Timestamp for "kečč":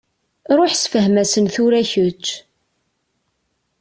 1.91-2.25